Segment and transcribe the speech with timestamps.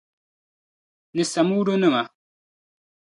[1.13, 2.01] Ni Samuudu nima.